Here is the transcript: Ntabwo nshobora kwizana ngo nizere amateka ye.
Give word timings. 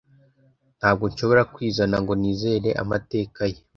Ntabwo 0.79 1.03
nshobora 1.11 1.47
kwizana 1.53 1.95
ngo 2.03 2.13
nizere 2.21 2.69
amateka 2.83 3.41
ye. 3.51 3.59